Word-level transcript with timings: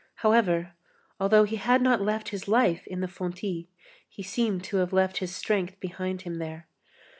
However, 0.25 0.73
although 1.19 1.43
he 1.43 1.57
had 1.57 1.79
not 1.79 2.01
left 2.01 2.29
his 2.29 2.47
life 2.47 2.87
in 2.87 3.01
the 3.01 3.07
fontis, 3.07 3.67
he 4.09 4.23
seemed 4.23 4.63
to 4.63 4.77
have 4.77 4.91
left 4.93 5.17
his 5.19 5.35
strength 5.35 5.79
behind 5.79 6.23
him 6.23 6.39
there. 6.39 6.65